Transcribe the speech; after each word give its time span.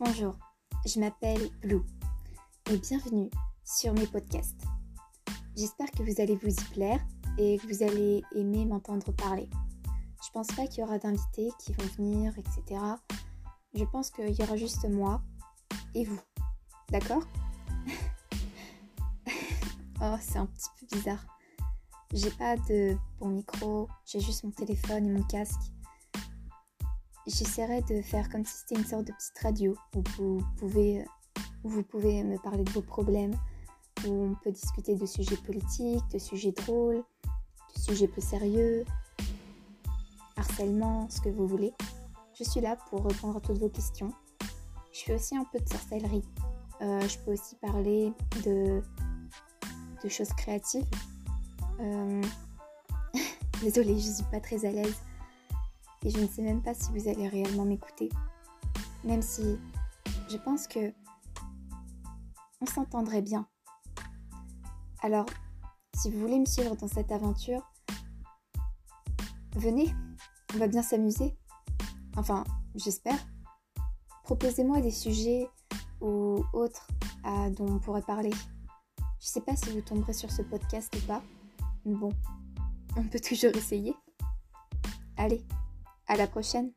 Bonjour, 0.00 0.38
je 0.86 1.00
m'appelle 1.00 1.50
Blue 1.60 1.82
et 2.70 2.76
bienvenue 2.76 3.28
sur 3.64 3.92
mes 3.94 4.06
podcasts. 4.06 4.62
J'espère 5.56 5.90
que 5.90 6.04
vous 6.04 6.20
allez 6.20 6.36
vous 6.36 6.50
y 6.50 6.64
plaire 6.72 7.00
et 7.36 7.58
que 7.58 7.66
vous 7.66 7.82
allez 7.82 8.22
aimer 8.36 8.64
m'entendre 8.64 9.10
parler. 9.10 9.50
Je 10.24 10.30
pense 10.32 10.46
pas 10.54 10.68
qu'il 10.68 10.84
y 10.84 10.86
aura 10.86 10.98
d'invités 10.98 11.48
qui 11.58 11.72
vont 11.72 11.86
venir, 11.96 12.32
etc. 12.38 12.80
Je 13.74 13.82
pense 13.86 14.12
qu'il 14.12 14.30
y 14.30 14.42
aura 14.44 14.56
juste 14.56 14.88
moi 14.88 15.20
et 15.96 16.04
vous. 16.04 16.20
D'accord? 16.90 17.24
Oh, 20.00 20.14
c'est 20.20 20.38
un 20.38 20.46
petit 20.46 20.68
peu 20.78 20.96
bizarre. 20.96 21.26
J'ai 22.14 22.30
pas 22.30 22.56
de 22.56 22.96
bon 23.18 23.30
micro, 23.30 23.88
j'ai 24.06 24.20
juste 24.20 24.44
mon 24.44 24.52
téléphone 24.52 25.06
et 25.06 25.10
mon 25.10 25.24
casque 25.24 25.72
j'essaierai 27.28 27.82
de 27.82 28.00
faire 28.02 28.28
comme 28.28 28.44
si 28.44 28.52
c'était 28.58 28.80
une 28.80 28.86
sorte 28.86 29.04
de 29.04 29.12
petite 29.12 29.38
radio 29.42 29.76
où 29.94 30.02
vous 30.16 30.42
pouvez, 30.56 31.04
vous 31.62 31.82
pouvez 31.82 32.24
me 32.24 32.38
parler 32.38 32.64
de 32.64 32.70
vos 32.70 32.82
problèmes, 32.82 33.34
où 34.06 34.10
on 34.10 34.34
peut 34.42 34.50
discuter 34.50 34.94
de 34.94 35.06
sujets 35.06 35.36
politiques, 35.36 36.06
de 36.12 36.18
sujets 36.18 36.52
drôles, 36.52 37.02
de 37.76 37.80
sujets 37.80 38.08
peu 38.08 38.20
sérieux, 38.20 38.84
harcèlement, 40.36 41.08
ce 41.10 41.20
que 41.20 41.28
vous 41.28 41.46
voulez. 41.46 41.74
Je 42.38 42.44
suis 42.44 42.60
là 42.60 42.76
pour 42.88 43.04
répondre 43.04 43.36
à 43.36 43.40
toutes 43.40 43.58
vos 43.58 43.68
questions. 43.68 44.12
Je 44.92 45.00
fais 45.00 45.14
aussi 45.14 45.36
un 45.36 45.44
peu 45.44 45.58
de 45.58 45.68
sorcellerie. 45.68 46.24
Euh, 46.80 47.00
je 47.00 47.18
peux 47.18 47.32
aussi 47.32 47.56
parler 47.56 48.12
de, 48.44 48.80
choses 50.08 50.32
créatives. 50.34 50.86
Euh... 51.80 52.22
Désolée, 53.60 53.98
je 53.98 54.10
suis 54.10 54.24
pas 54.30 54.40
très 54.40 54.64
à 54.64 54.70
l'aise 54.70 54.96
et 56.04 56.10
je 56.10 56.18
ne 56.20 56.26
sais 56.26 56.42
même 56.42 56.62
pas 56.62 56.74
si 56.74 56.90
vous 56.92 57.08
allez 57.08 57.28
réellement 57.28 57.64
m'écouter. 57.64 58.08
Même 59.04 59.22
si 59.22 59.58
je 60.28 60.36
pense 60.36 60.66
que 60.66 60.92
on 62.60 62.66
s'entendrait 62.66 63.22
bien. 63.22 63.46
Alors, 65.02 65.26
si 65.94 66.10
vous 66.10 66.18
voulez 66.18 66.38
me 66.38 66.44
suivre 66.44 66.76
dans 66.76 66.88
cette 66.88 67.12
aventure, 67.12 67.62
venez, 69.54 69.94
on 70.54 70.58
va 70.58 70.66
bien 70.66 70.82
s'amuser. 70.82 71.36
Enfin, 72.16 72.44
j'espère. 72.74 73.18
Proposez-moi 74.24 74.80
des 74.80 74.90
sujets 74.90 75.48
ou 76.00 76.44
autres 76.52 76.88
dont 77.56 77.66
on 77.66 77.78
pourrait 77.78 78.02
parler. 78.02 78.30
Je 79.20 79.26
sais 79.26 79.40
pas 79.40 79.56
si 79.56 79.70
vous 79.70 79.80
tomberez 79.80 80.12
sur 80.12 80.30
ce 80.30 80.42
podcast 80.42 80.94
ou 80.96 81.06
pas, 81.06 81.22
mais 81.84 81.94
bon, 81.94 82.10
on 82.96 83.02
peut 83.04 83.20
toujours 83.20 83.54
essayer. 83.56 83.94
Allez, 85.16 85.44
à 86.08 86.16
la 86.16 86.26
prochaine 86.26 86.72